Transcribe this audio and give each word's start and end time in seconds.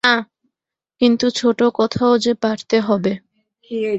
কিন্তু 1.01 1.25
ছোটো 1.31 1.65
কথাও 1.73 2.13
যে 2.17 2.33
পাড়তে 2.33 2.77
হবে। 2.79 3.13